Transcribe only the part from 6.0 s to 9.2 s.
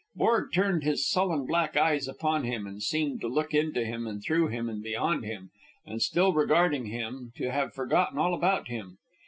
still regarding him, to have forgotten all about him.